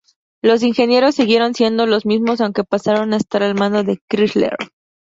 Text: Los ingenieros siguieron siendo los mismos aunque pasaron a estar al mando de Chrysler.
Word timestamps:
Los 0.41 0.63
ingenieros 0.63 1.13
siguieron 1.13 1.53
siendo 1.53 1.85
los 1.85 2.07
mismos 2.07 2.41
aunque 2.41 2.63
pasaron 2.63 3.13
a 3.13 3.17
estar 3.17 3.43
al 3.43 3.53
mando 3.53 3.83
de 3.83 3.99
Chrysler. 4.09 4.55